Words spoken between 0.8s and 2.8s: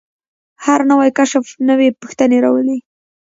نوی کشف نوې پوښتنې راولي.